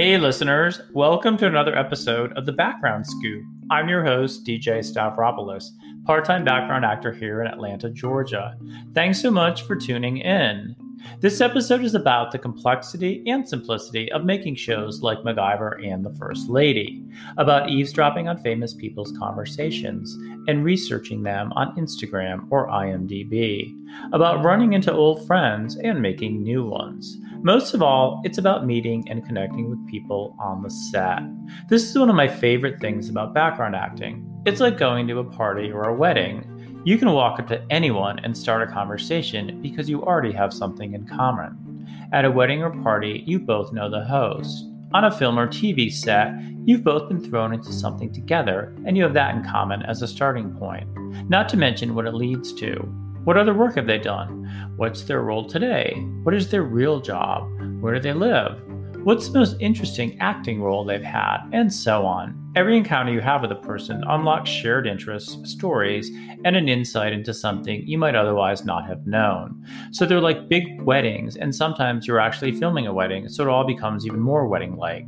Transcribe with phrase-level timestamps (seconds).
[0.00, 3.44] Hey, listeners, welcome to another episode of The Background Scoop.
[3.70, 5.64] I'm your host, DJ Stavropoulos,
[6.06, 8.56] part time background actor here in Atlanta, Georgia.
[8.94, 10.74] Thanks so much for tuning in.
[11.20, 16.14] This episode is about the complexity and simplicity of making shows like MacGyver and The
[16.14, 17.04] First Lady,
[17.36, 20.16] about eavesdropping on famous people's conversations
[20.48, 23.74] and researching them on Instagram or IMDb,
[24.12, 27.18] about running into old friends and making new ones.
[27.42, 31.20] Most of all, it's about meeting and connecting with people on the set.
[31.68, 34.26] This is one of my favorite things about background acting.
[34.44, 36.49] It's like going to a party or a wedding.
[36.82, 40.94] You can walk up to anyone and start a conversation because you already have something
[40.94, 41.86] in common.
[42.10, 44.64] At a wedding or party, you both know the host.
[44.94, 46.32] On a film or TV set,
[46.64, 50.08] you've both been thrown into something together and you have that in common as a
[50.08, 50.88] starting point.
[51.28, 52.76] Not to mention what it leads to.
[53.24, 54.72] What other work have they done?
[54.76, 55.92] What's their role today?
[56.22, 57.46] What is their real job?
[57.82, 58.58] Where do they live?
[59.04, 61.46] What's the most interesting acting role they've had?
[61.52, 62.39] And so on.
[62.56, 66.10] Every encounter you have with a person unlocks shared interests, stories,
[66.44, 69.64] and an insight into something you might otherwise not have known.
[69.92, 73.64] So they're like big weddings, and sometimes you're actually filming a wedding, so it all
[73.64, 75.06] becomes even more wedding like.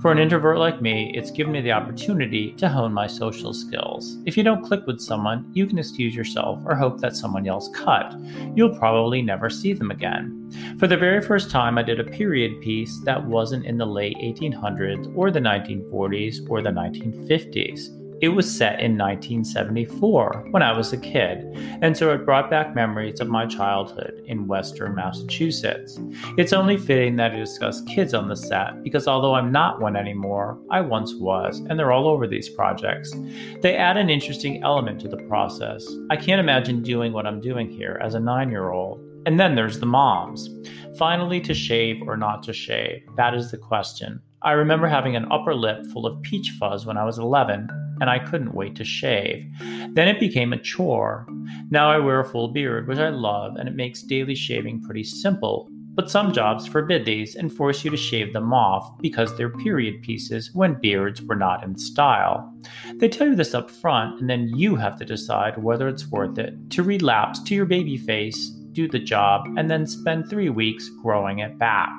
[0.00, 4.18] For an introvert like me, it's given me the opportunity to hone my social skills.
[4.26, 7.68] If you don't click with someone, you can excuse yourself or hope that someone else
[7.74, 8.14] cut.
[8.54, 10.50] You'll probably never see them again.
[10.78, 14.16] For the very first time, I did a period piece that wasn't in the late
[14.18, 18.03] 1800s or the 1940s or the 1950s.
[18.24, 21.44] It was set in 1974 when I was a kid,
[21.82, 26.00] and so it brought back memories of my childhood in Western Massachusetts.
[26.38, 29.94] It's only fitting that I discuss kids on the set because although I'm not one
[29.94, 33.14] anymore, I once was, and they're all over these projects.
[33.60, 35.86] They add an interesting element to the process.
[36.08, 39.02] I can't imagine doing what I'm doing here as a nine year old.
[39.26, 40.48] And then there's the moms.
[40.96, 43.02] Finally, to shave or not to shave?
[43.18, 44.22] That is the question.
[44.40, 47.68] I remember having an upper lip full of peach fuzz when I was 11,
[48.00, 49.46] and I couldn't wait to shave.
[49.90, 51.26] Then it became a chore.
[51.70, 55.04] Now I wear a full beard, which I love, and it makes daily shaving pretty
[55.04, 55.68] simple.
[55.94, 60.02] But some jobs forbid these and force you to shave them off because they're period
[60.02, 62.52] pieces when beards were not in style.
[62.96, 66.36] They tell you this up front, and then you have to decide whether it's worth
[66.38, 70.88] it to relapse to your baby face, do the job, and then spend three weeks
[71.00, 71.90] growing it back.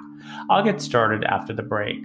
[0.49, 2.03] I'll get started after the break.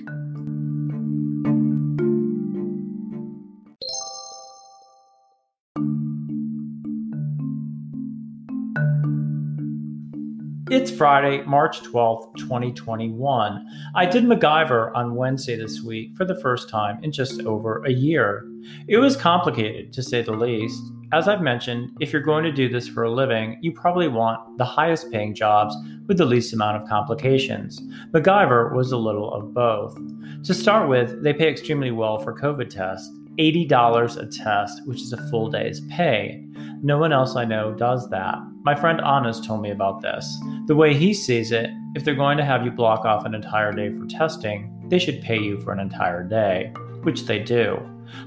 [11.00, 13.66] Friday, March 12th, 2021.
[13.94, 17.90] I did MacGyver on Wednesday this week for the first time in just over a
[17.90, 18.46] year.
[18.86, 20.82] It was complicated, to say the least.
[21.10, 24.58] As I've mentioned, if you're going to do this for a living, you probably want
[24.58, 25.74] the highest paying jobs
[26.06, 27.80] with the least amount of complications.
[28.12, 29.98] MacGyver was a little of both.
[30.44, 35.14] To start with, they pay extremely well for COVID tests $80 a test, which is
[35.14, 36.44] a full day's pay.
[36.82, 38.38] No one else I know does that.
[38.62, 40.38] My friend Anas told me about this.
[40.66, 43.72] The way he sees it, if they're going to have you block off an entire
[43.72, 47.78] day for testing, they should pay you for an entire day, which they do.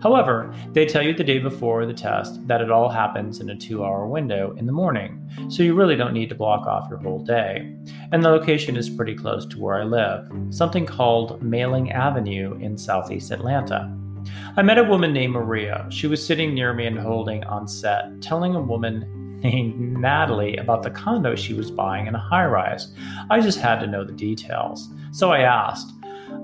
[0.02, 3.56] However, they tell you the day before the test that it all happens in a
[3.56, 7.00] two hour window in the morning, so you really don't need to block off your
[7.00, 7.76] whole day.
[8.12, 12.78] And the location is pretty close to where I live, something called Mailing Avenue in
[12.78, 13.92] southeast Atlanta.
[14.56, 15.88] I met a woman named Maria.
[15.90, 20.84] She was sitting near me and holding on set, telling a woman named Natalie about
[20.84, 22.94] the condo she was buying in a high rise.
[23.30, 24.90] I just had to know the details.
[25.12, 25.92] So I asked.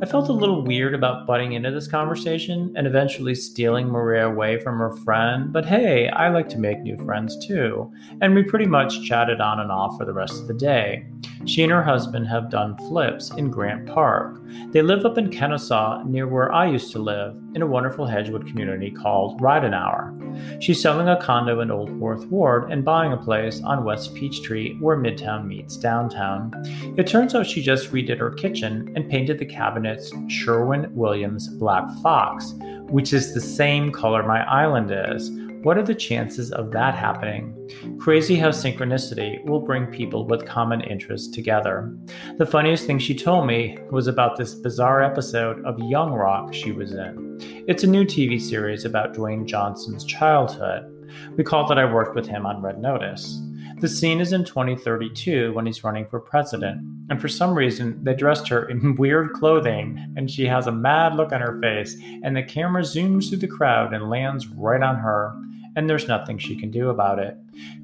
[0.01, 4.57] I felt a little weird about butting into this conversation and eventually stealing Maria away
[4.59, 7.91] from her friend, but hey, I like to make new friends too.
[8.21, 11.05] And we pretty much chatted on and off for the rest of the day.
[11.45, 14.41] She and her husband have done flips in Grant Park.
[14.71, 18.47] They live up in Kennesaw, near where I used to live, in a wonderful Hedgewood
[18.47, 20.61] community called Ridenour.
[20.61, 24.75] She's selling a condo in Old Fourth Ward and buying a place on West Peachtree
[24.79, 26.51] where Midtown meets downtown.
[26.97, 31.85] It turns out she just redid her kitchen and painted the cabinets Sherwin Williams Black
[32.03, 32.53] Fox,
[32.89, 35.29] which is the same color my island is.
[35.61, 37.53] What are the chances of that happening?
[37.99, 41.93] Crazy how synchronicity will bring people with common interests together.
[42.37, 46.71] The funniest thing she told me was about this bizarre episode of Young Rock she
[46.71, 47.39] was in.
[47.67, 50.89] It's a new TV series about Dwayne Johnson's childhood.
[51.35, 53.41] We call that I worked with him on Red Notice.
[53.79, 58.13] The scene is in 2032 when he's running for president, and for some reason they
[58.13, 62.35] dressed her in weird clothing, and she has a mad look on her face, and
[62.35, 65.33] the camera zooms through the crowd and lands right on her,
[65.77, 67.37] and there's nothing she can do about it.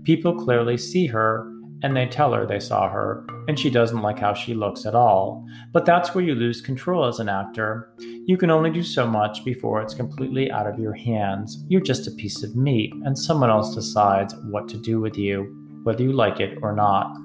[0.04, 1.50] People clearly see her
[1.84, 4.96] and they tell her they saw her, and she doesn't like how she looks at
[4.96, 5.46] all.
[5.72, 7.94] But that's where you lose control as an actor.
[8.00, 11.64] You can only do so much before it's completely out of your hands.
[11.68, 15.65] You're just a piece of meat, and someone else decides what to do with you,
[15.86, 17.16] whether you like it or not.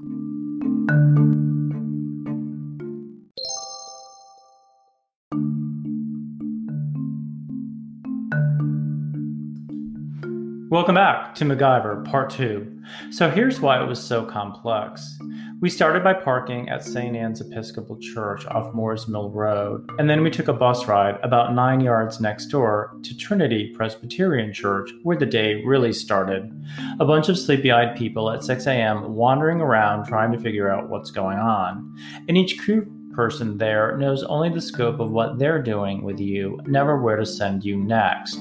[10.71, 12.83] Welcome back to MacGyver Part 2.
[13.11, 15.19] So here's why it was so complex.
[15.61, 17.15] We started by parking at St.
[17.15, 21.55] Anne's Episcopal Church off Moores Mill Road, and then we took a bus ride about
[21.55, 26.51] nine yards next door to Trinity Presbyterian Church, where the day really started.
[26.99, 29.13] A bunch of sleepy eyed people at 6 a.m.
[29.13, 31.95] wandering around trying to figure out what's going on.
[32.27, 36.59] And each crew person there knows only the scope of what they're doing with you,
[36.65, 38.39] never where to send you next.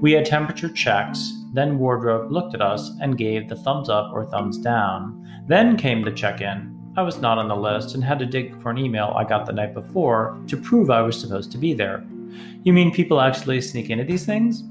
[0.00, 4.24] We had temperature checks, then wardrobe looked at us and gave the thumbs up or
[4.26, 5.26] thumbs down.
[5.50, 6.92] Then came the check in.
[6.96, 9.46] I was not on the list and had to dig for an email I got
[9.46, 12.06] the night before to prove I was supposed to be there.
[12.62, 14.62] You mean people actually sneak into these things?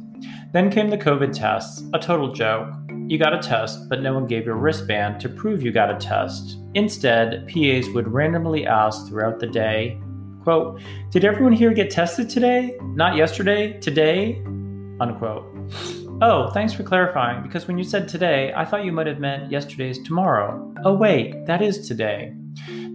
[0.54, 2.74] Then came the COVID tests, a total joke.
[3.08, 5.92] You got a test, but no one gave you a wristband to prove you got
[5.94, 6.58] a test.
[6.76, 10.00] Instead, PAs would randomly ask throughout the day,
[10.44, 10.80] quote,
[11.12, 12.78] Did everyone here get tested today?
[12.82, 13.74] Not yesterday?
[13.82, 14.42] Today?
[15.02, 15.46] Unquote.
[16.22, 19.50] Oh, thanks for clarifying, because when you said today, I thought you might have meant
[19.50, 20.74] yesterday's tomorrow.
[20.84, 22.34] Oh, wait, that is today.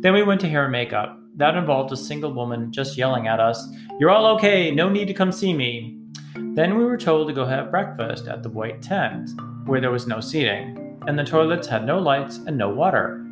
[0.01, 1.19] Then we went to hair and makeup.
[1.37, 3.67] That involved a single woman just yelling at us,
[3.99, 5.99] You're all okay, no need to come see me.
[6.35, 9.31] Then we were told to go have breakfast at the White Tent,
[9.65, 13.27] where there was no seating, and the toilets had no lights and no water.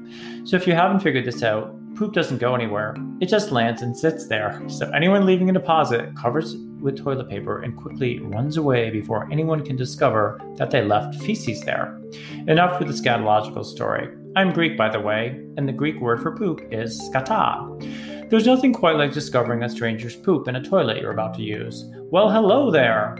[0.44, 2.97] So if you haven't figured this out, poop doesn't go anywhere.
[3.21, 4.62] It just lands and sits there.
[4.69, 9.64] So anyone leaving a deposit covers with toilet paper and quickly runs away before anyone
[9.64, 12.00] can discover that they left feces there.
[12.49, 14.08] Enough with the scatological story.
[14.34, 18.29] I'm Greek, by the way, and the Greek word for poop is skata.
[18.31, 21.84] There's nothing quite like discovering a stranger's poop in a toilet you're about to use.
[22.11, 23.17] Well, hello there!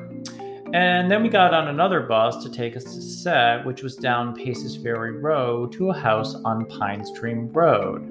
[0.73, 4.35] And then we got on another bus to take us to set, which was down
[4.35, 8.09] Paces Ferry Road to a house on Pine Stream Road.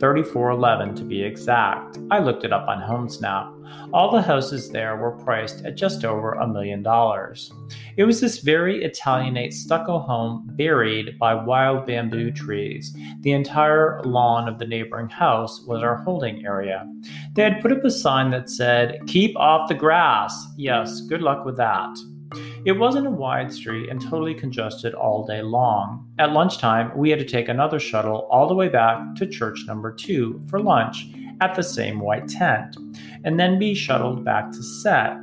[0.00, 1.98] 3411 to be exact.
[2.10, 3.59] I looked it up on HomeSnap.
[3.92, 7.52] All the houses there were priced at just over a million dollars.
[7.96, 12.96] It was this very Italianate stucco home buried by wild bamboo trees.
[13.20, 16.88] The entire lawn of the neighboring house was our holding area.
[17.34, 20.46] They had put up a sign that said, Keep off the grass.
[20.56, 21.96] Yes, good luck with that.
[22.64, 26.06] It wasn't a wide street and totally congested all day long.
[26.18, 29.92] At lunchtime, we had to take another shuttle all the way back to church number
[29.92, 31.08] two for lunch
[31.40, 32.76] at the same white tent,
[33.24, 35.16] and then be shuttled back to set.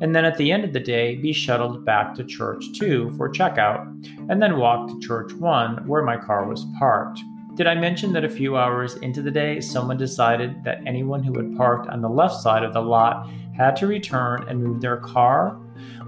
[0.00, 3.30] And then at the end of the day, be shuttled back to church two for
[3.30, 3.86] checkout,
[4.28, 7.20] and then walk to church one where my car was parked.
[7.54, 11.34] Did I mention that a few hours into the day, someone decided that anyone who
[11.38, 14.98] had parked on the left side of the lot had to return and move their
[14.98, 15.58] car?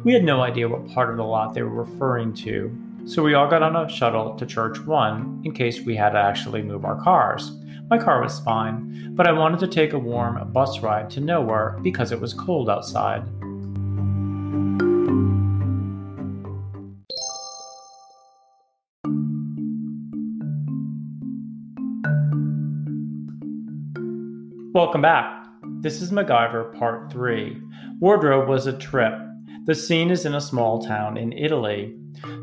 [0.05, 2.71] We had no idea what part of the lot they were referring to,
[3.07, 6.19] so we all got on a shuttle to Church 1 in case we had to
[6.19, 7.51] actually move our cars.
[7.91, 11.79] My car was fine, but I wanted to take a warm bus ride to nowhere
[11.83, 13.23] because it was cold outside.
[24.75, 25.47] Welcome back.
[25.81, 27.57] This is MacGyver Part 3.
[28.01, 29.15] Wardrobe was a trip
[29.69, 31.95] the scene is in a small town in Italy.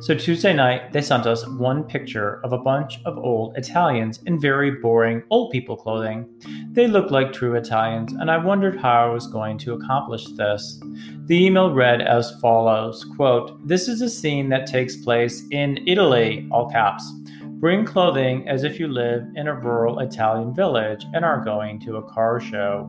[0.02, 4.40] So Tuesday night, they sent us one picture of a bunch of old Italians in
[4.40, 6.30] very boring old people clothing.
[6.74, 10.80] They looked like true Italians, and I wondered how I was going to accomplish this.
[11.26, 16.48] The email read as follows quote, This is a scene that takes place in Italy,
[16.52, 17.12] all caps.
[17.60, 21.98] Bring clothing as if you live in a rural Italian village and are going to
[21.98, 22.88] a car show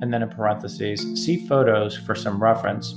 [0.00, 2.94] and then in parentheses, see photos for some reference.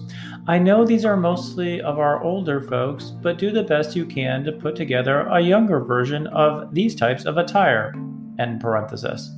[0.47, 4.43] I know these are mostly of our older folks, but do the best you can
[4.43, 7.93] to put together a younger version of these types of attire.
[8.39, 9.31] End parenthesis.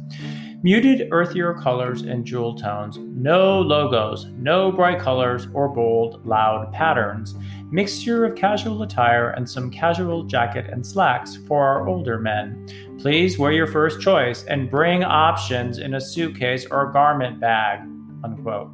[0.63, 2.97] Muted, earthier colors and jewel tones.
[2.99, 7.35] No logos, no bright colors or bold, loud patterns.
[7.73, 12.67] Mixture of casual attire and some casual jacket and slacks for our older men.
[12.99, 17.79] Please wear your first choice and bring options in a suitcase or garment bag.
[18.25, 18.71] Unquote.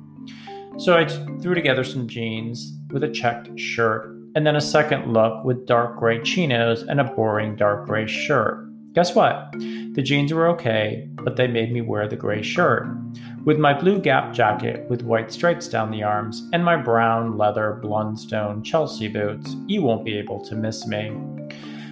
[0.80, 5.44] So I threw together some jeans with a checked shirt and then a second look
[5.44, 8.68] with dark gray chinos and a boring dark gray shirt.
[8.94, 9.52] Guess what?
[9.52, 12.88] The jeans were okay, but they made me wear the gray shirt.
[13.48, 17.80] With my blue Gap jacket with white stripes down the arms and my brown leather
[17.82, 21.18] Blundstone Chelsea boots, you won't be able to miss me.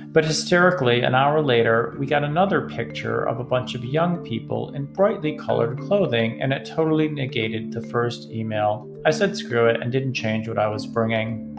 [0.07, 4.75] But hysterically, an hour later, we got another picture of a bunch of young people
[4.75, 8.93] in brightly colored clothing, and it totally negated the first email.
[9.05, 11.57] I said screw it and didn't change what I was bringing.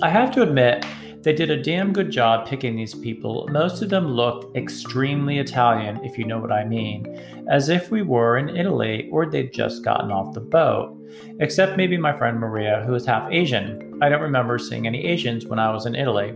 [0.00, 0.86] I have to admit,
[1.24, 3.48] they did a damn good job picking these people.
[3.50, 7.06] Most of them looked extremely Italian, if you know what I mean,
[7.50, 10.96] as if we were in Italy or they'd just gotten off the boat.
[11.40, 13.98] Except maybe my friend Maria, who is half Asian.
[14.02, 16.34] I don't remember seeing any Asians when I was in Italy.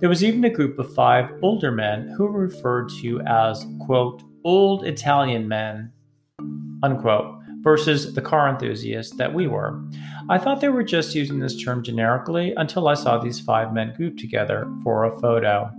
[0.00, 4.22] There was even a group of five older men who were referred to as, quote,
[4.44, 5.92] old Italian men,
[6.82, 9.80] unquote versus the car enthusiasts that we were.
[10.28, 13.92] I thought they were just using this term generically until I saw these five men
[13.96, 15.70] grouped together for a photo.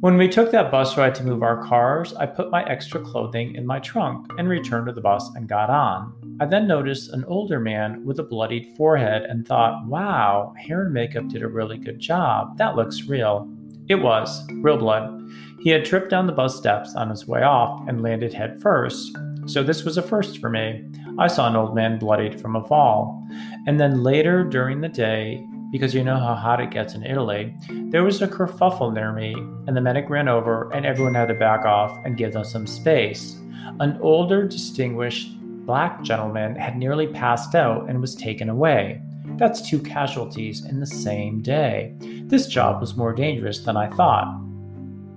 [0.00, 3.54] When we took that bus ride to move our cars, I put my extra clothing
[3.54, 6.12] in my trunk and returned to the bus and got on.
[6.38, 10.92] I then noticed an older man with a bloodied forehead and thought, wow, hair and
[10.92, 12.58] makeup did a really good job.
[12.58, 13.48] That looks real.
[13.88, 15.30] It was, real blood.
[15.60, 19.16] He had tripped down the bus steps on his way off and landed head first,
[19.46, 20.84] so this was a first for me.
[21.18, 23.26] I saw an old man bloodied from a fall.
[23.66, 27.56] And then later during the day, because you know how hot it gets in Italy,
[27.90, 29.34] there was a kerfuffle near me,
[29.66, 32.66] and the medic ran over, and everyone had to back off and give them some
[32.66, 33.40] space.
[33.80, 39.00] An older, distinguished black gentleman had nearly passed out and was taken away.
[39.36, 41.94] That's two casualties in the same day.
[42.26, 44.45] This job was more dangerous than I thought.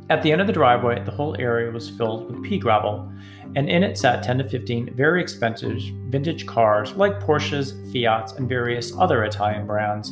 [0.10, 3.12] At the end of the driveway, the whole area was filled with pea gravel
[3.56, 8.48] and in it sat 10 to 15 very expensive vintage cars like Porsches, Fiats, and
[8.48, 10.12] various other Italian brands.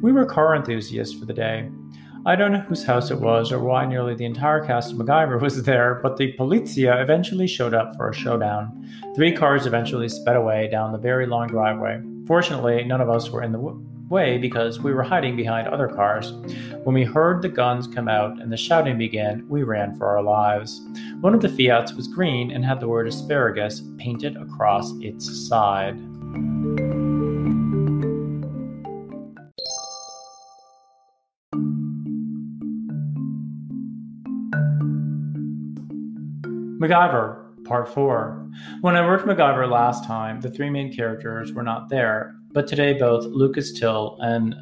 [0.00, 1.68] We were car enthusiasts for the day.
[2.24, 5.40] I don't know whose house it was or why nearly the entire cast of MacGyver
[5.40, 8.88] was there, but the Polizia eventually showed up for a showdown.
[9.16, 12.00] Three cars eventually sped away down the very long driveway.
[12.26, 13.58] Fortunately, none of us were in the
[14.12, 16.32] way because we were hiding behind other cars.
[16.84, 20.22] When we heard the guns come out and the shouting began, we ran for our
[20.22, 20.82] lives.
[21.22, 25.96] One of the Fiats was green and had the word asparagus painted across its side.
[36.78, 38.50] MacGyver, Part 4.
[38.82, 42.92] When I worked MacGyver last time, the three main characters were not there, but today
[42.92, 44.54] both Lucas Till and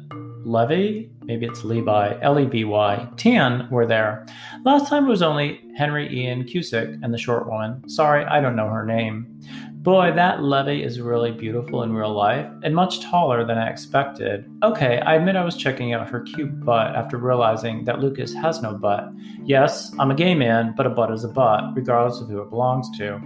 [0.43, 4.25] Levy, maybe it's Levi, L E V Y, Tan were there.
[4.65, 7.87] Last time it was only Henry Ian Cusick and the short woman.
[7.87, 9.39] Sorry, I don't know her name.
[9.81, 14.45] Boy, that Levy is really beautiful in real life and much taller than I expected.
[14.61, 18.61] Okay, I admit I was checking out her cute butt after realizing that Lucas has
[18.61, 19.11] no butt.
[19.43, 22.51] Yes, I'm a gay man, but a butt is a butt, regardless of who it
[22.51, 23.19] belongs to.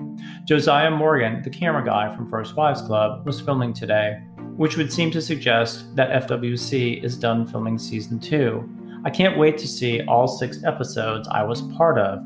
[0.45, 4.17] Josiah Morgan, the camera guy from First Wives Club, was filming today,
[4.57, 9.01] which would seem to suggest that FWC is done filming season 2.
[9.05, 12.19] I can't wait to see all six episodes I was part of.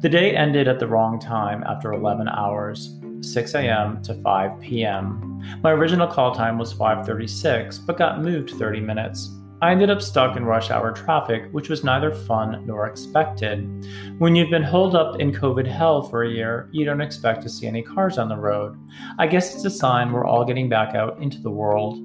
[0.00, 2.98] The day ended at the wrong time after 11 hours.
[3.20, 4.02] 6 a.m.
[4.02, 5.42] to 5 p.m.
[5.62, 9.30] My original call time was 5:36, but got moved 30 minutes.
[9.64, 13.66] I ended up stuck in rush hour traffic, which was neither fun nor expected.
[14.18, 17.48] When you've been holed up in COVID hell for a year, you don't expect to
[17.48, 18.78] see any cars on the road.
[19.18, 21.98] I guess it's a sign we're all getting back out into the world.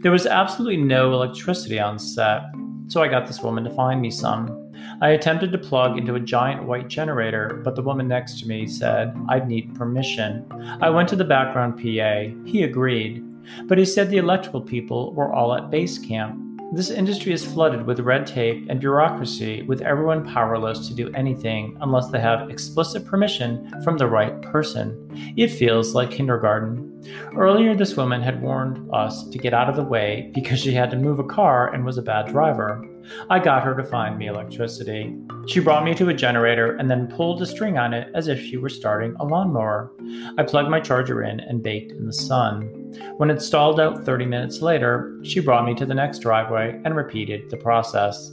[0.00, 2.42] There was absolutely no electricity on set,
[2.88, 4.72] so I got this woman to find me some.
[5.00, 8.66] I attempted to plug into a giant white generator, but the woman next to me
[8.66, 10.44] said I'd need permission.
[10.82, 12.34] I went to the background PA.
[12.44, 13.22] He agreed,
[13.66, 16.40] but he said the electrical people were all at base camp.
[16.72, 21.76] This industry is flooded with red tape and bureaucracy, with everyone powerless to do anything
[21.80, 25.08] unless they have explicit permission from the right person.
[25.36, 26.93] It feels like kindergarten.
[27.36, 30.90] Earlier, this woman had warned us to get out of the way because she had
[30.90, 32.84] to move a car and was a bad driver.
[33.28, 35.14] I got her to find me electricity.
[35.46, 38.40] She brought me to a generator and then pulled a string on it as if
[38.40, 39.92] she were starting a lawnmower.
[40.38, 42.62] I plugged my charger in and baked in the sun.
[43.16, 46.96] When it stalled out 30 minutes later, she brought me to the next driveway and
[46.96, 48.30] repeated the process.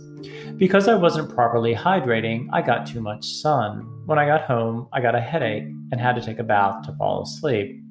[0.58, 3.88] Because I wasn't properly hydrating, I got too much sun.
[4.06, 6.94] When I got home, I got a headache and had to take a bath to
[6.94, 7.82] fall asleep.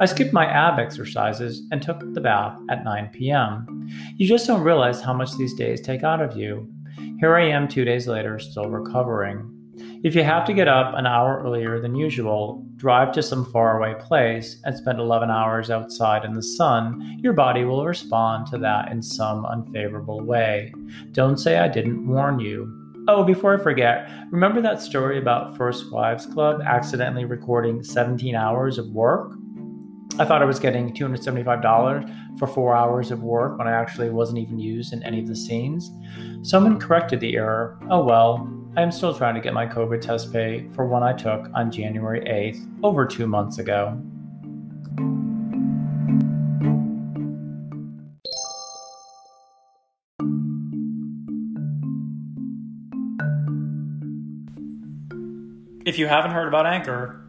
[0.00, 3.88] I skipped my ab exercises and took the bath at 9 p.m.
[4.16, 6.72] You just don't realize how much these days take out of you.
[7.18, 9.54] Here I am two days later, still recovering.
[10.04, 13.94] If you have to get up an hour earlier than usual, drive to some faraway
[13.98, 18.92] place, and spend 11 hours outside in the sun, your body will respond to that
[18.92, 20.72] in some unfavorable way.
[21.10, 22.72] Don't say I didn't warn you.
[23.08, 28.78] Oh, before I forget, remember that story about First Wives Club accidentally recording 17 hours
[28.78, 29.32] of work?
[30.20, 34.38] I thought I was getting $275 for four hours of work when I actually wasn't
[34.38, 35.92] even used in any of the scenes.
[36.42, 37.78] Someone corrected the error.
[37.88, 41.12] Oh well, I am still trying to get my COVID test pay for one I
[41.12, 43.96] took on January 8th, over two months ago.
[55.86, 57.27] If you haven't heard about Anchor,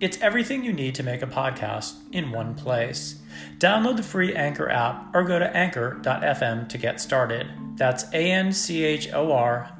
[0.00, 3.20] It's everything you need to make a podcast in one place.
[3.58, 7.46] Download the free Anchor app or go to anchor.fm to get started.
[7.76, 9.70] That's A N C H O R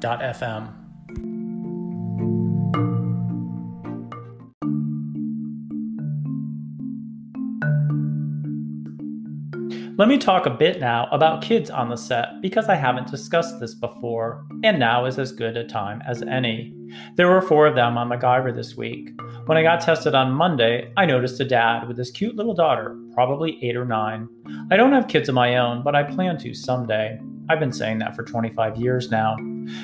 [10.01, 13.59] Let me talk a bit now about kids on the set because I haven't discussed
[13.59, 16.73] this before, and now is as good a time as any.
[17.17, 19.11] There were four of them on MacGyver this week.
[19.45, 22.97] When I got tested on Monday, I noticed a dad with his cute little daughter,
[23.13, 24.27] probably eight or nine.
[24.71, 27.19] I don't have kids of my own, but I plan to someday.
[27.51, 29.35] I've been saying that for 25 years now.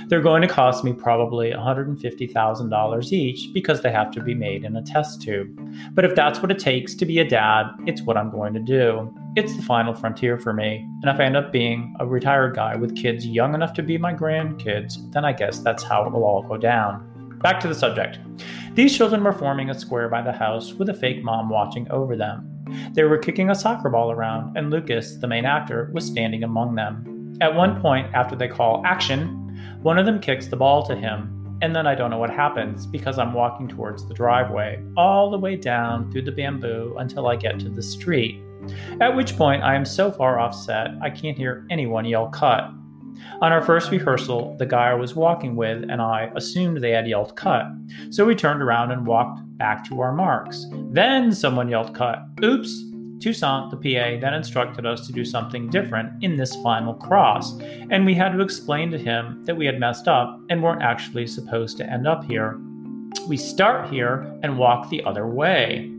[0.08, 4.74] They're going to cost me probably $150,000 each because they have to be made in
[4.78, 5.50] a test tube.
[5.92, 8.62] But if that's what it takes to be a dad, it's what I'm going to
[8.62, 9.14] do.
[9.36, 10.88] It's the final frontier for me.
[11.04, 13.98] And if I end up being a retired guy with kids young enough to be
[13.98, 17.04] my grandkids, then I guess that's how it will all go down.
[17.44, 18.20] Back to the subject.
[18.76, 22.16] These children were forming a square by the house with a fake mom watching over
[22.16, 22.54] them.
[22.94, 26.76] They were kicking a soccer ball around, and Lucas, the main actor, was standing among
[26.76, 27.17] them.
[27.40, 31.58] At one point, after they call action, one of them kicks the ball to him,
[31.62, 35.38] and then I don't know what happens because I'm walking towards the driveway, all the
[35.38, 38.42] way down through the bamboo until I get to the street.
[39.00, 42.72] At which point, I am so far offset I can't hear anyone yell cut.
[43.42, 47.08] On our first rehearsal, the guy I was walking with and I assumed they had
[47.08, 47.66] yelled cut,
[48.10, 50.66] so we turned around and walked back to our marks.
[50.90, 52.20] Then someone yelled cut.
[52.44, 52.84] Oops!
[53.20, 58.06] Toussaint, the PA, then instructed us to do something different in this final cross, and
[58.06, 61.78] we had to explain to him that we had messed up and weren't actually supposed
[61.78, 62.60] to end up here.
[63.28, 65.92] We start here and walk the other way.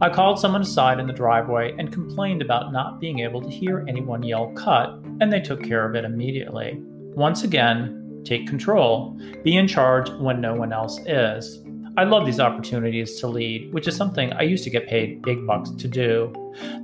[0.00, 3.84] I called someone aside in the driveway and complained about not being able to hear
[3.88, 4.90] anyone yell cut,
[5.20, 6.80] and they took care of it immediately.
[7.14, 11.64] Once again, take control, be in charge when no one else is.
[11.98, 15.44] I love these opportunities to lead, which is something I used to get paid big
[15.44, 16.32] bucks to do.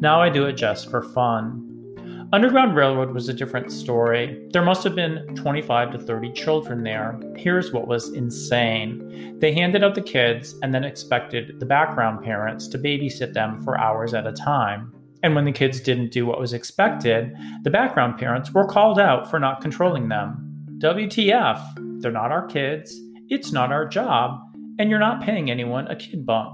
[0.00, 1.70] Now I do it just for fun.
[2.32, 4.44] Underground Railroad was a different story.
[4.52, 7.16] There must have been 25 to 30 children there.
[7.36, 12.66] Here's what was insane they handed out the kids and then expected the background parents
[12.66, 14.92] to babysit them for hours at a time.
[15.22, 19.30] And when the kids didn't do what was expected, the background parents were called out
[19.30, 20.66] for not controlling them.
[20.78, 24.40] WTF, they're not our kids, it's not our job,
[24.78, 26.52] and you're not paying anyone a kid bump.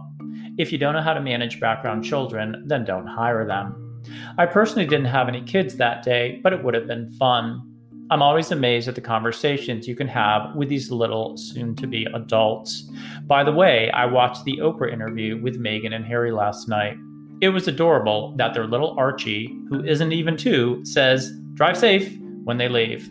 [0.58, 4.02] If you don't know how to manage background children, then don't hire them.
[4.38, 7.66] I personally didn't have any kids that day, but it would have been fun.
[8.10, 12.06] I'm always amazed at the conversations you can have with these little soon to be
[12.12, 12.90] adults.
[13.26, 16.96] By the way, I watched the Oprah interview with Meghan and Harry last night.
[17.40, 22.58] It was adorable that their little Archie, who isn't even two, says, Drive safe when
[22.58, 23.10] they leave.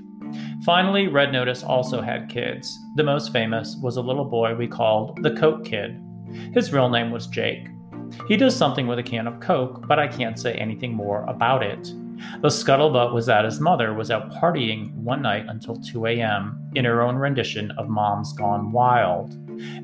[0.63, 2.78] Finally, Red Notice also had kids.
[2.96, 6.02] The most famous was a little boy we called the Coke Kid.
[6.54, 7.68] His real name was Jake.
[8.28, 11.63] He does something with a can of Coke, but I can't say anything more about
[11.63, 11.94] it.
[12.42, 16.72] The scuttlebutt was that his mother was out partying one night until 2 a.m.
[16.76, 19.38] in her own rendition of Mom's Gone Wild.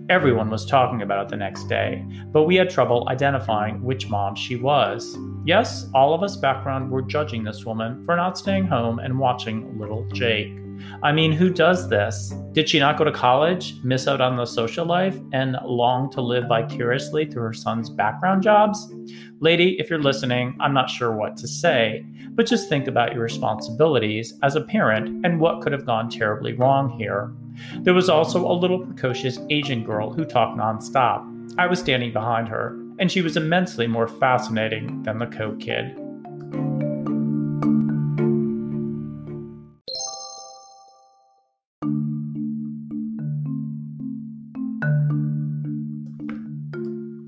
[0.10, 4.36] Everyone was talking about it the next day, but we had trouble identifying which mom
[4.36, 5.18] she was.
[5.46, 9.80] Yes, all of us background were judging this woman for not staying home and watching
[9.80, 10.65] little Jake.
[11.04, 12.34] I mean, who does this?
[12.54, 16.22] Did she not go to college, miss out on the social life, and long to
[16.22, 18.92] live vicariously through her son's background jobs?
[19.40, 23.24] Lady, if you're listening, I'm not sure what to say, but just think about your
[23.24, 27.34] responsibilities as a parent and what could have gone terribly wrong here.
[27.84, 31.32] There was also a little precocious Asian girl who talked nonstop.
[31.58, 36.00] I was standing behind her, and she was immensely more fascinating than the Coke kid.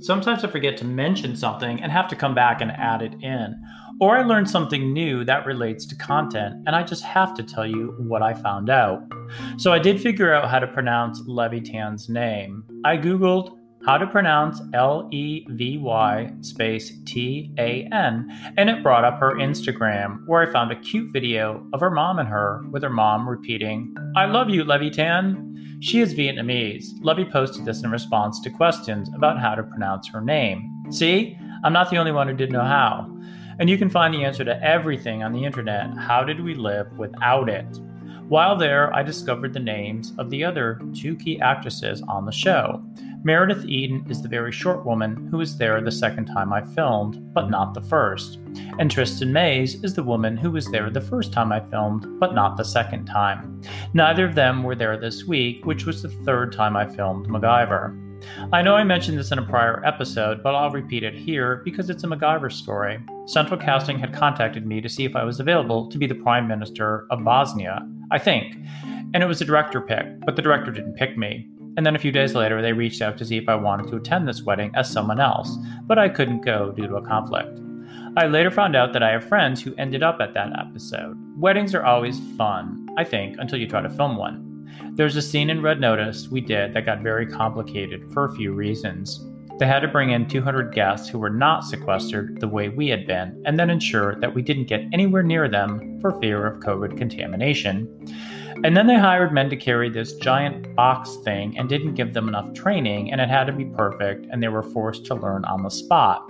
[0.07, 3.61] Sometimes I forget to mention something and have to come back and add it in.
[3.99, 7.67] Or I learn something new that relates to content and I just have to tell
[7.67, 9.01] you what I found out.
[9.57, 12.63] So I did figure out how to pronounce Levitan's name.
[12.85, 18.81] I Googled how to pronounce L E V Y space T A N, and it
[18.83, 22.63] brought up her Instagram, where I found a cute video of her mom and her,
[22.71, 25.66] with her mom repeating, I love you, Levitan.
[25.79, 26.93] She is Vietnamese.
[27.01, 30.85] Levy posted this in response to questions about how to pronounce her name.
[30.89, 33.07] See, I'm not the only one who didn't know how.
[33.59, 35.95] And you can find the answer to everything on the internet.
[35.95, 37.79] How did we live without it?
[38.27, 42.83] While there, I discovered the names of the other two key actresses on the show.
[43.27, 47.33] Meredith Eaton is the very short woman who was there the second time I filmed,
[47.33, 48.35] but not the first.
[48.79, 52.33] And Tristin Mays is the woman who was there the first time I filmed, but
[52.33, 53.61] not the second time.
[53.93, 58.01] Neither of them were there this week, which was the third time I filmed MacGyver.
[58.53, 61.89] I know I mentioned this in a prior episode, but I'll repeat it here because
[61.89, 62.97] it's a MacGyver story.
[63.25, 66.47] Central Casting had contacted me to see if I was available to be the Prime
[66.47, 68.55] Minister of Bosnia, I think,
[69.13, 71.49] and it was a director pick, but the director didn't pick me.
[71.77, 73.97] And then a few days later, they reached out to see if I wanted to
[73.97, 77.59] attend this wedding as someone else, but I couldn't go due to a conflict.
[78.17, 81.15] I later found out that I have friends who ended up at that episode.
[81.39, 84.43] Weddings are always fun, I think, until you try to film one.
[84.93, 88.53] There's a scene in Red Notice we did that got very complicated for a few
[88.53, 89.23] reasons.
[89.59, 93.07] They had to bring in 200 guests who were not sequestered the way we had
[93.07, 96.95] been, and then ensure that we didn't get anywhere near them for fear of COVID
[96.95, 97.87] contamination.
[98.63, 102.27] And then they hired men to carry this giant box thing and didn't give them
[102.27, 105.63] enough training, and it had to be perfect, and they were forced to learn on
[105.63, 106.29] the spot.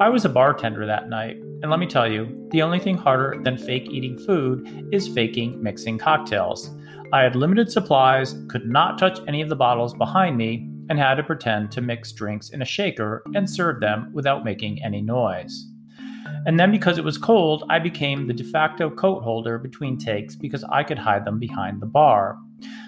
[0.00, 3.40] I was a bartender that night, and let me tell you, the only thing harder
[3.42, 6.70] than fake eating food is faking mixing cocktails.
[7.12, 11.14] I had limited supplies, could not touch any of the bottles behind me, and had
[11.16, 15.66] to pretend to mix drinks in a shaker and serve them without making any noise.
[16.46, 20.36] And then, because it was cold, I became the de facto coat holder between takes
[20.36, 22.38] because I could hide them behind the bar.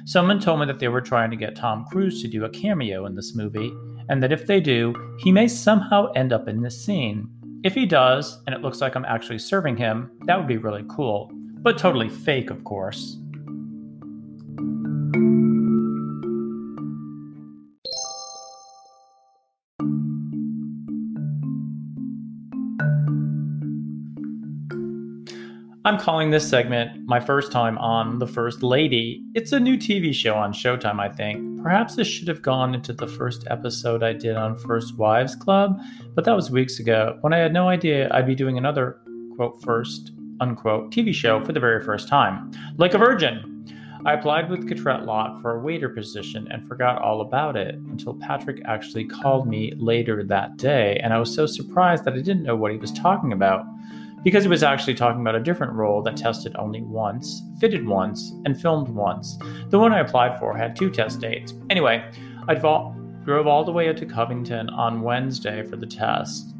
[0.04, 3.06] Someone told me that they were trying to get Tom Cruise to do a cameo
[3.06, 3.72] in this movie,
[4.08, 7.28] and that if they do, he may somehow end up in this scene.
[7.62, 10.84] If he does, and it looks like I'm actually serving him, that would be really
[10.88, 11.30] cool.
[11.62, 13.16] But totally fake, of course.
[25.82, 29.24] I'm calling this segment my first time on The First Lady.
[29.34, 31.62] It's a new TV show on Showtime, I think.
[31.62, 35.80] Perhaps this should have gone into the first episode I did on First Wives Club,
[36.14, 39.00] but that was weeks ago when I had no idea I'd be doing another,
[39.36, 42.50] quote, first, unquote, TV show for the very first time.
[42.76, 43.46] Like a virgin.
[44.04, 48.14] I applied with Cottrette Lot for a waiter position and forgot all about it until
[48.14, 52.42] Patrick actually called me later that day, and I was so surprised that I didn't
[52.42, 53.64] know what he was talking about
[54.22, 58.32] because it was actually talking about a different role that tested only once, fitted once,
[58.44, 59.38] and filmed once.
[59.68, 61.54] The one I applied for had two test dates.
[61.70, 62.04] Anyway,
[62.48, 66.54] I drove all the way out to Covington on Wednesday for the test.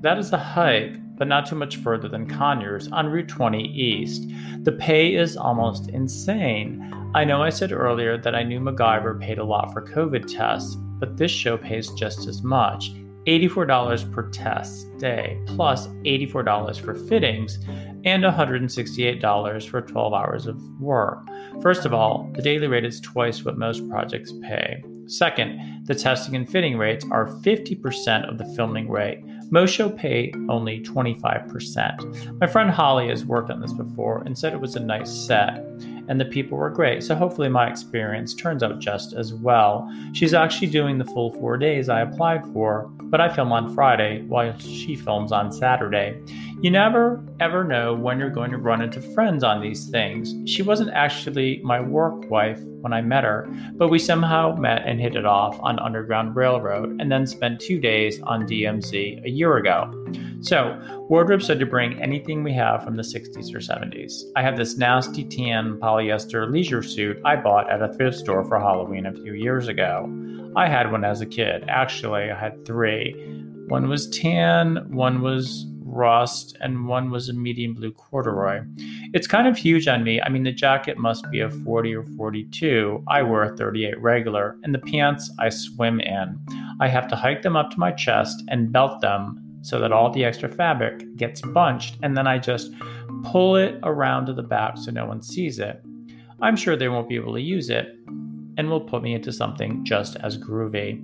[0.00, 4.28] That is a hike, but not too much further than Conyers on Route 20 East.
[4.64, 6.90] The pay is almost insane.
[7.14, 10.74] I know I said earlier that I knew MacGyver paid a lot for COVID tests,
[10.74, 12.92] but this show pays just as much.
[13.26, 17.58] $84 per test day, plus $84 for fittings,
[18.04, 21.26] and $168 for 12 hours of work.
[21.62, 24.82] First of all, the daily rate is twice what most projects pay.
[25.06, 29.22] Second, the testing and fitting rates are 50% of the filming rate.
[29.50, 32.40] Most show pay only 25%.
[32.40, 35.64] My friend Holly has worked on this before and said it was a nice set
[36.08, 37.02] and the people were great.
[37.02, 39.90] So hopefully my experience turns out just as well.
[40.12, 44.22] She's actually doing the full four days I applied for, but I film on Friday
[44.22, 46.20] while she films on Saturday.
[46.60, 50.34] You never ever know when you're going to run into friends on these things.
[50.50, 55.00] She wasn't actually my work wife when I met her, but we somehow met and
[55.00, 59.56] hit it off on Underground Railroad and then spent two days on DMZ a year
[59.56, 59.90] ago.
[60.40, 64.22] So, wardrobe said to bring anything we have from the 60s or 70s.
[64.36, 68.58] I have this nasty tan polyester leisure suit I bought at a thrift store for
[68.58, 70.10] Halloween a few years ago.
[70.56, 71.64] I had one as a kid.
[71.68, 73.12] Actually, I had three.
[73.68, 78.62] One was tan, one was rust, and one was a medium blue corduroy.
[79.12, 80.20] It's kind of huge on me.
[80.20, 83.04] I mean, the jacket must be a 40 or 42.
[83.08, 86.38] I wear a 38 regular, and the pants I swim in.
[86.80, 90.10] I have to hike them up to my chest and belt them so that all
[90.10, 92.70] the extra fabric gets bunched, and then I just
[93.24, 95.82] pull it around to the back so no one sees it.
[96.42, 97.98] I'm sure they won't be able to use it.
[98.56, 101.02] And will put me into something just as groovy.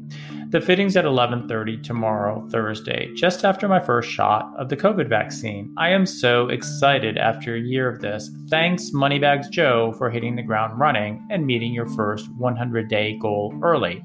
[0.51, 5.73] The fitting's at 11:30 tomorrow, Thursday, just after my first shot of the COVID vaccine.
[5.77, 8.31] I am so excited after a year of this.
[8.49, 14.03] Thanks Moneybags Joe for hitting the ground running and meeting your first 100-day goal early.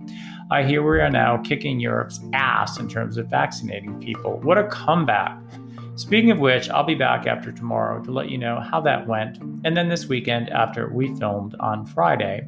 [0.52, 4.40] I hear we are now kicking Europe's ass in terms of vaccinating people.
[4.42, 5.40] What a comeback!
[5.96, 9.38] Speaking of which, I'll be back after tomorrow to let you know how that went,
[9.64, 12.46] and then this weekend after we filmed on Friday.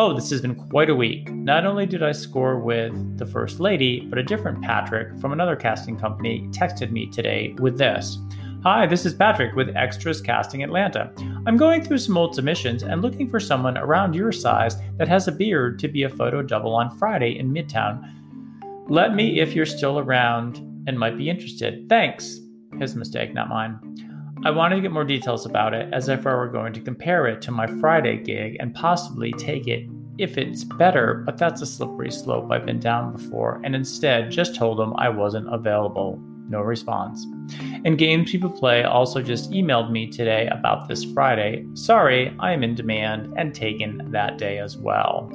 [0.00, 1.28] Oh, this has been quite a week.
[1.32, 5.56] Not only did I score with the First Lady, but a different Patrick from another
[5.56, 8.16] casting company texted me today with this.
[8.62, 11.10] Hi, this is Patrick with Extras Casting Atlanta.
[11.46, 15.26] I'm going through some old submissions and looking for someone around your size that has
[15.26, 18.00] a beard to be a photo double on Friday in Midtown.
[18.88, 21.88] Let me if you're still around and might be interested.
[21.88, 22.38] Thanks.
[22.78, 23.80] His mistake, not mine.
[24.44, 27.26] I wanted to get more details about it as if I were going to compare
[27.26, 31.66] it to my Friday gig and possibly take it if it's better, but that's a
[31.66, 36.20] slippery slope I've been down before, and instead just told him I wasn't available.
[36.48, 37.26] No response.
[37.84, 41.66] And Games People Play also just emailed me today about this Friday.
[41.74, 45.30] Sorry, I am in demand and taken that day as well.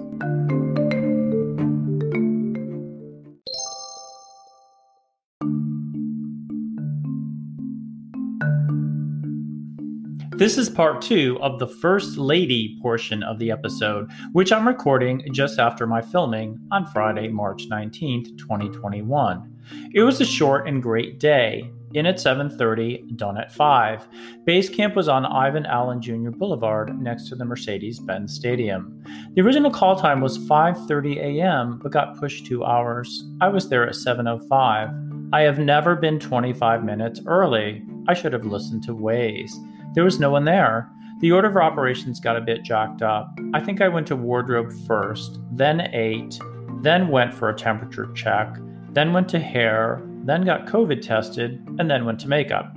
[10.44, 15.26] This is part two of the First Lady portion of the episode, which I'm recording
[15.32, 19.50] just after my filming on Friday, March 19th, 2021.
[19.94, 21.72] It was a short and great day.
[21.94, 24.06] In at 7:30, done at 5.
[24.44, 26.32] Base camp was on Ivan Allen Jr.
[26.32, 29.02] Boulevard next to the Mercedes-Benz Stadium.
[29.36, 33.26] The original call time was 5:30 a.m., but got pushed 2 hours.
[33.40, 34.90] I was there at 7:05.
[35.32, 37.82] I have never been 25 minutes early.
[38.10, 39.54] I should have listened to Waze.
[39.94, 40.90] There was no one there.
[41.20, 43.40] The order of operations got a bit jacked up.
[43.54, 46.40] I think I went to wardrobe first, then ate,
[46.82, 48.58] then went for a temperature check,
[48.90, 52.76] then went to hair, then got COVID tested, and then went to makeup.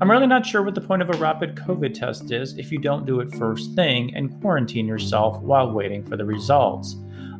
[0.00, 2.78] I'm really not sure what the point of a rapid COVID test is if you
[2.78, 6.96] don't do it first thing and quarantine yourself while waiting for the results.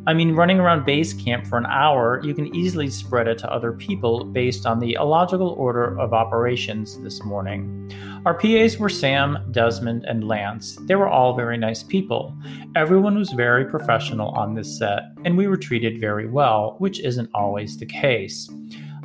[0.08, 3.52] I mean, running around base camp for an hour, you can easily spread it to
[3.52, 7.92] other people based on the illogical order of operations this morning.
[8.24, 10.78] Our PAs were Sam, Desmond, and Lance.
[10.82, 12.36] They were all very nice people.
[12.76, 17.30] Everyone was very professional on this set, and we were treated very well, which isn't
[17.34, 18.48] always the case.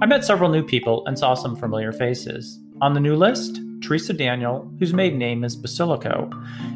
[0.03, 2.59] I met several new people and saw some familiar faces.
[2.79, 6.29] On the new list, Teresa Daniel, whose maiden name is Basilico.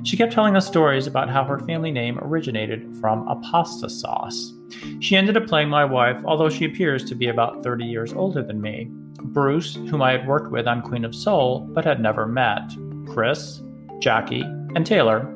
[0.03, 4.53] She kept telling us stories about how her family name originated from a pasta sauce.
[4.99, 8.43] She ended up playing my wife, although she appears to be about 30 years older
[8.43, 8.87] than me.
[9.21, 12.71] Bruce, whom I had worked with on Queen of Soul but had never met.
[13.07, 13.61] Chris,
[13.99, 14.43] Jackie,
[14.75, 15.31] and Taylor.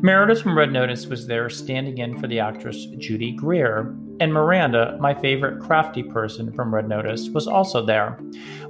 [0.00, 4.96] Meredith from Red Notice was there standing in for the actress Judy Greer, and Miranda,
[5.00, 8.18] my favorite crafty person from Red Notice, was also there.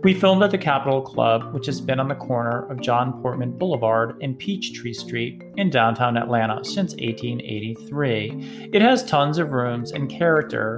[0.02, 3.56] We filmed at the Capitol Club, which has been on the corner of John Portman
[3.56, 8.70] Boulevard and Peachtree Street in downtown Atlanta since 1883.
[8.72, 10.76] It has tons of rooms and character,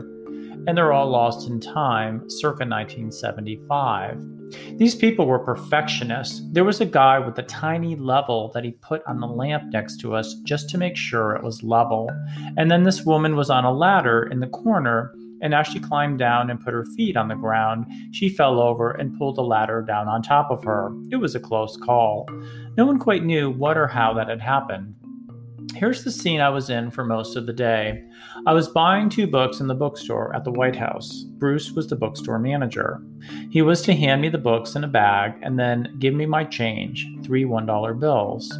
[0.66, 4.39] and they're all lost in time circa 1975.
[4.76, 6.42] These people were perfectionists.
[6.52, 10.00] There was a guy with a tiny level that he put on the lamp next
[10.00, 12.10] to us just to make sure it was level.
[12.56, 16.18] And then this woman was on a ladder in the corner, and as she climbed
[16.18, 19.82] down and put her feet on the ground, she fell over and pulled the ladder
[19.82, 20.92] down on top of her.
[21.10, 22.26] It was a close call.
[22.76, 24.94] No one quite knew what or how that had happened.
[25.74, 28.02] Here's the scene I was in for most of the day.
[28.46, 31.22] I was buying two books in the bookstore at the White House.
[31.38, 33.02] Bruce was the bookstore manager.
[33.50, 36.44] He was to hand me the books in a bag and then give me my
[36.44, 38.52] change three $1 bills.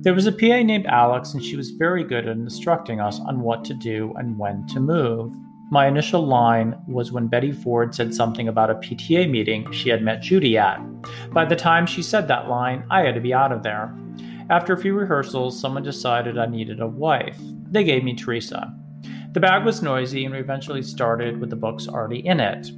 [0.00, 3.40] There was a PA named Alex, and she was very good at instructing us on
[3.40, 5.32] what to do and when to move.
[5.70, 10.02] My initial line was when Betty Ford said something about a PTA meeting she had
[10.02, 10.80] met Judy at.
[11.32, 13.92] By the time she said that line, I had to be out of there.
[14.48, 17.36] After a few rehearsals, someone decided I needed a wife.
[17.68, 18.72] They gave me Teresa.
[19.32, 22.70] The bag was noisy, and we eventually started with the books already in it.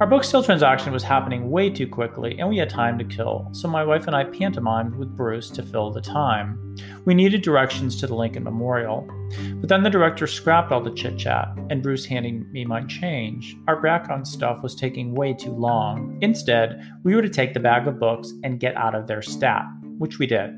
[0.00, 3.48] Our book sale transaction was happening way too quickly, and we had time to kill,
[3.52, 6.74] so my wife and I pantomimed with Bruce to fill the time.
[7.04, 9.06] We needed directions to the Lincoln Memorial.
[9.56, 13.56] But then the director scrapped all the chit chat, and Bruce handing me my change.
[13.68, 16.18] Our background stuff was taking way too long.
[16.22, 19.66] Instead, we were to take the bag of books and get out of their stat
[19.98, 20.50] which we did.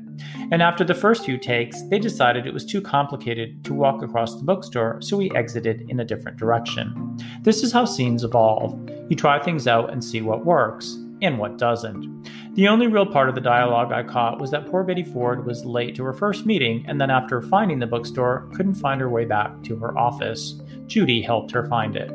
[0.51, 4.35] And after the first few takes, they decided it was too complicated to walk across
[4.35, 7.17] the bookstore, so we exited in a different direction.
[7.43, 8.79] This is how scenes evolve.
[9.09, 12.29] You try things out and see what works and what doesn't.
[12.55, 15.65] The only real part of the dialogue I caught was that poor Betty Ford was
[15.65, 19.25] late to her first meeting and then, after finding the bookstore, couldn't find her way
[19.25, 20.59] back to her office.
[20.87, 22.11] Judy helped her find it.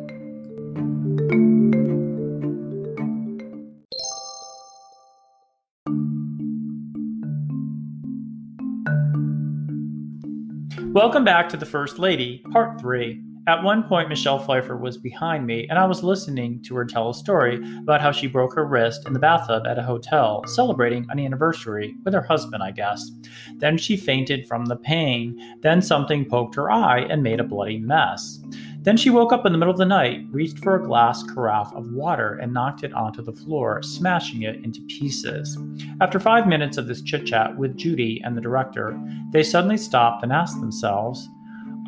[10.92, 13.18] Welcome back to The First Lady, Part 3.
[13.48, 17.08] At one point, Michelle Pfeiffer was behind me, and I was listening to her tell
[17.08, 21.06] a story about how she broke her wrist in the bathtub at a hotel, celebrating
[21.08, 23.10] an anniversary with her husband, I guess.
[23.56, 25.56] Then she fainted from the pain.
[25.62, 28.40] Then something poked her eye and made a bloody mess.
[28.82, 31.72] Then she woke up in the middle of the night, reached for a glass carafe
[31.72, 35.56] of water, and knocked it onto the floor, smashing it into pieces.
[36.00, 39.00] After five minutes of this chit chat with Judy and the director,
[39.32, 41.28] they suddenly stopped and asked themselves,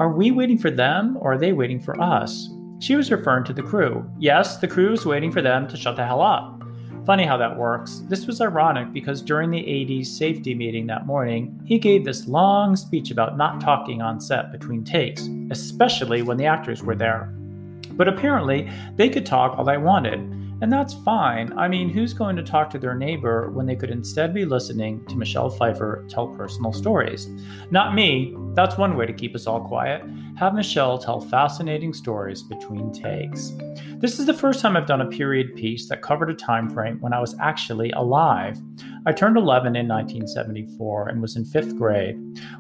[0.01, 2.49] are we waiting for them or are they waiting for us?
[2.79, 4.09] She was referring to the crew.
[4.19, 6.64] Yes, the crew is waiting for them to shut the hell up.
[7.07, 8.03] Funny how that works.
[8.09, 12.77] This was ironic because during the AD's safety meeting that morning, he gave this long
[12.77, 17.31] speech about not talking on set between takes, especially when the actors were there.
[17.91, 20.19] But apparently, they could talk all they wanted.
[20.61, 21.53] And that's fine.
[21.59, 25.05] I mean, who's going to talk to their neighbor when they could instead be listening
[25.07, 27.29] to Michelle Pfeiffer tell personal stories?
[27.71, 28.37] Not me.
[28.55, 30.03] That's one way to keep us all quiet.
[30.37, 33.53] Have Michelle tell fascinating stories between takes.
[33.99, 37.01] This is the first time I've done a period piece that covered a time frame
[37.01, 38.61] when I was actually alive.
[39.07, 42.17] I turned 11 in 1974 and was in fifth grade.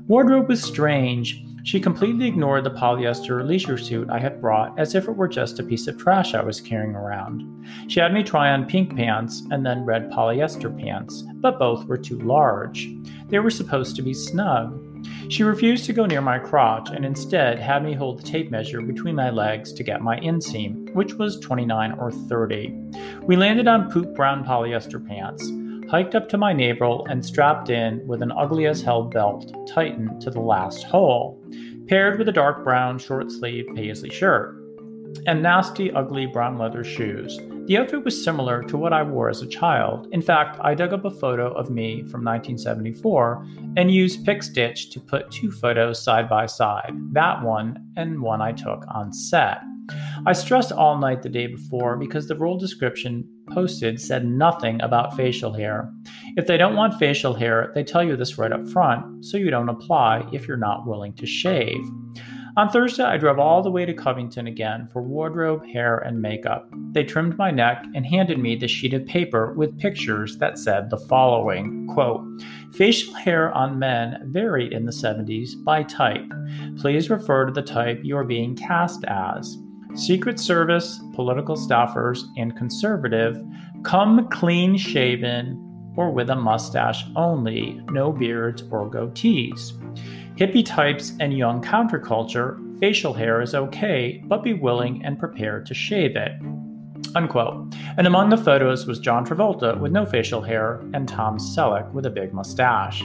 [0.06, 1.44] Wardrobe was strange.
[1.64, 5.58] She completely ignored the polyester leisure suit I had brought as if it were just
[5.58, 7.66] a piece of trash I was carrying around.
[7.88, 11.96] She had me try on pink pants and then red polyester pants, but both were
[11.96, 12.90] too large.
[13.28, 14.78] They were supposed to be snug.
[15.30, 18.82] She refused to go near my crotch and instead had me hold the tape measure
[18.82, 22.74] between my legs to get my inseam, which was 29 or 30.
[23.22, 25.50] We landed on poop brown polyester pants
[25.88, 30.20] hiked up to my navel and strapped in with an ugly as hell belt tightened
[30.22, 31.42] to the last hole,
[31.86, 34.60] paired with a dark brown short sleeve paisley shirt
[35.26, 37.38] and nasty, ugly brown leather shoes.
[37.66, 40.08] The outfit was similar to what I wore as a child.
[40.12, 45.00] In fact, I dug up a photo of me from 1974 and used PicStitch to
[45.00, 49.62] put two photos side by side that one and one I took on set.
[50.26, 55.16] I stressed all night the day before because the role description posted said nothing about
[55.16, 55.92] facial hair.
[56.36, 59.50] If they don't want facial hair, they tell you this right up front, so you
[59.50, 61.82] don't apply if you're not willing to shave.
[62.56, 66.68] On Thursday, I drove all the way to Covington again for wardrobe, hair, and makeup.
[66.92, 70.88] They trimmed my neck and handed me the sheet of paper with pictures that said
[70.88, 72.22] the following quote,
[72.72, 76.32] Facial hair on men varied in the 70s by type.
[76.78, 79.58] Please refer to the type you are being cast as.
[79.94, 83.40] Secret Service, political staffers, and conservative
[83.84, 85.60] come clean shaven
[85.96, 89.72] or with a mustache only, no beards or goatees.
[90.36, 95.74] Hippie types and young counterculture, facial hair is okay, but be willing and prepared to
[95.74, 96.32] shave it.
[97.14, 97.72] Unquote.
[97.96, 102.06] And among the photos was John Travolta with no facial hair and Tom Selleck with
[102.06, 103.04] a big mustache.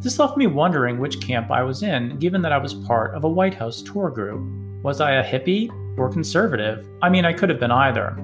[0.00, 3.24] This left me wondering which camp I was in, given that I was part of
[3.24, 4.46] a White House tour group.
[4.84, 6.88] Was I a hippie or conservative?
[7.02, 8.16] I mean, I could have been either.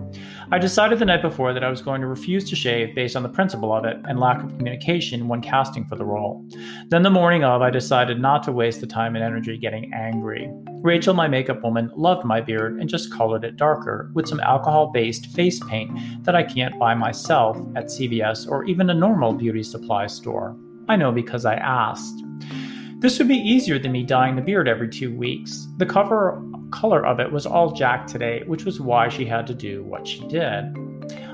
[0.51, 3.23] I decided the night before that I was going to refuse to shave based on
[3.23, 6.47] the principle of it and lack of communication when casting for the role.
[6.89, 10.51] Then the morning of, I decided not to waste the time and energy getting angry.
[10.83, 14.91] Rachel, my makeup woman, loved my beard and just colored it darker with some alcohol
[14.93, 19.63] based face paint that I can't buy myself at CVS or even a normal beauty
[19.63, 20.57] supply store.
[20.89, 22.23] I know because I asked.
[23.05, 25.69] This would be easier than me dyeing the beard every two weeks.
[25.77, 29.55] The cover color of it was all Jack today, which was why she had to
[29.55, 30.75] do what she did.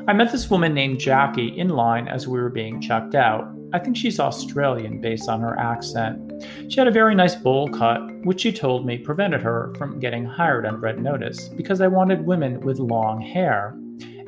[0.08, 3.48] I met this woman named Jackie in line as we were being checked out.
[3.72, 6.42] I think she's Australian based on her accent.
[6.68, 10.24] She had a very nice bowl cut, which she told me prevented her from getting
[10.24, 13.78] hired on Red Notice because I wanted women with long hair.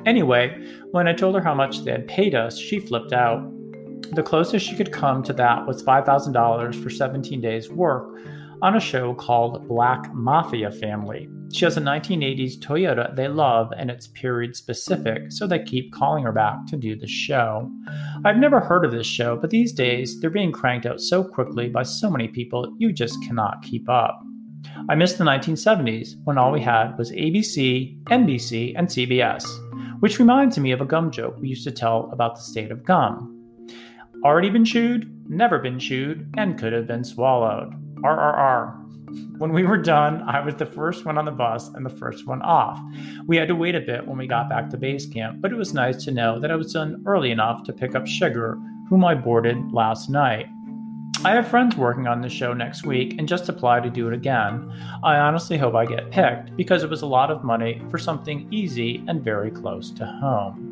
[0.06, 3.52] Anyway, when I told her how much they had paid us, she flipped out.
[4.14, 8.18] The closest she could come to that was $5,000 for 17 days' work
[8.60, 11.30] on a show called Black Mafia Family.
[11.50, 16.24] She has a 1980s Toyota they love and it's period specific, so they keep calling
[16.24, 17.70] her back to do the show.
[18.22, 21.70] I've never heard of this show, but these days they're being cranked out so quickly
[21.70, 24.22] by so many people you just cannot keep up.
[24.90, 29.46] I miss the 1970s when all we had was ABC, NBC, and CBS,
[30.00, 32.84] which reminds me of a gum joke we used to tell about the state of
[32.84, 33.41] gum.
[34.24, 37.72] Already been chewed, never been chewed, and could have been swallowed.
[38.02, 38.78] RRR.
[39.38, 42.24] When we were done, I was the first one on the bus and the first
[42.26, 42.80] one off.
[43.26, 45.56] We had to wait a bit when we got back to base camp, but it
[45.56, 48.58] was nice to know that I was done early enough to pick up Sugar,
[48.88, 50.46] whom I boarded last night.
[51.24, 54.14] I have friends working on the show next week and just applied to do it
[54.14, 54.72] again.
[55.02, 58.46] I honestly hope I get picked because it was a lot of money for something
[58.52, 60.71] easy and very close to home.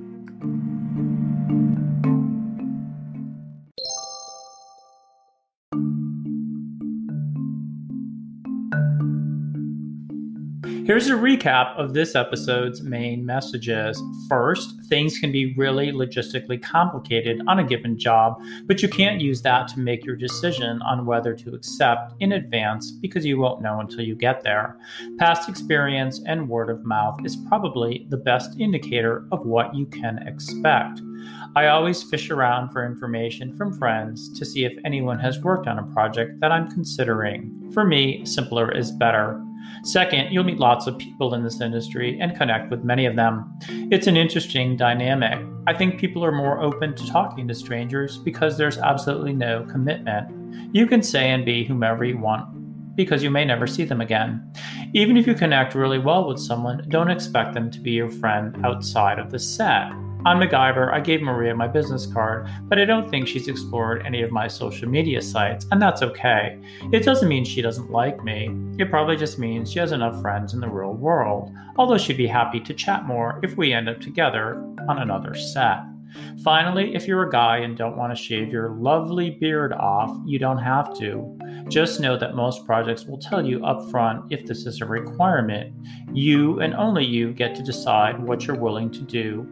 [10.91, 14.03] Here's a recap of this episode's main messages.
[14.28, 19.41] First, things can be really logistically complicated on a given job, but you can't use
[19.43, 23.78] that to make your decision on whether to accept in advance because you won't know
[23.78, 24.76] until you get there.
[25.16, 30.18] Past experience and word of mouth is probably the best indicator of what you can
[30.26, 31.03] expect.
[31.55, 35.78] I always fish around for information from friends to see if anyone has worked on
[35.78, 37.70] a project that I'm considering.
[37.72, 39.41] For me, simpler is better.
[39.82, 43.58] Second, you'll meet lots of people in this industry and connect with many of them.
[43.90, 45.44] It's an interesting dynamic.
[45.66, 50.74] I think people are more open to talking to strangers because there's absolutely no commitment.
[50.74, 54.52] You can say and be whomever you want because you may never see them again.
[54.92, 58.56] Even if you connect really well with someone, don't expect them to be your friend
[58.64, 59.90] outside of the set.
[60.26, 64.20] On MacGyver, I gave Maria my business card, but I don't think she's explored any
[64.20, 66.60] of my social media sites, and that's okay.
[66.92, 70.52] It doesn't mean she doesn't like me, it probably just means she has enough friends
[70.52, 73.98] in the real world, although she'd be happy to chat more if we end up
[73.98, 74.56] together
[74.90, 75.84] on another set.
[76.44, 80.38] Finally, if you're a guy and don't want to shave your lovely beard off, you
[80.38, 81.38] don't have to.
[81.68, 85.72] Just know that most projects will tell you upfront if this is a requirement.
[86.12, 89.46] You and only you get to decide what you're willing to do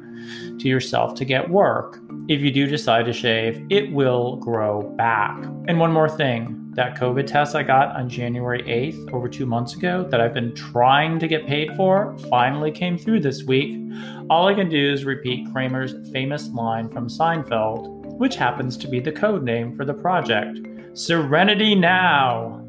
[0.58, 2.00] to yourself to get work.
[2.28, 5.42] If you do decide to shave, it will grow back.
[5.66, 9.74] And one more thing that COVID test I got on January 8th, over two months
[9.74, 13.80] ago, that I've been trying to get paid for, finally came through this week.
[14.30, 19.00] All I can do is repeat Kramer's famous line from Seinfeld, which happens to be
[19.00, 20.60] the code name for the project
[20.94, 22.67] Serenity Now!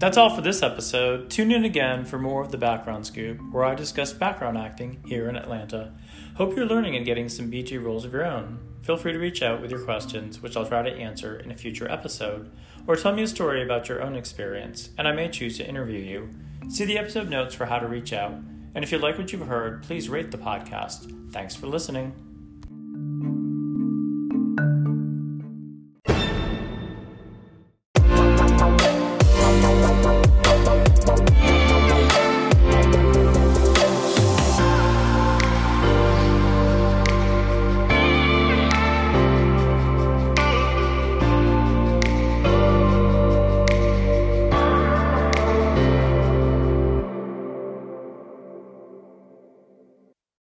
[0.00, 1.28] That's all for this episode.
[1.28, 5.28] Tune in again for more of the Background Scoop, where I discuss background acting here
[5.28, 5.92] in Atlanta.
[6.36, 8.60] Hope you're learning and getting some BG roles of your own.
[8.80, 11.54] Feel free to reach out with your questions, which I'll try to answer in a
[11.54, 12.50] future episode,
[12.86, 16.00] or tell me a story about your own experience, and I may choose to interview
[16.00, 16.30] you.
[16.70, 18.32] See the episode notes for how to reach out,
[18.74, 21.30] and if you like what you've heard, please rate the podcast.
[21.30, 22.29] Thanks for listening.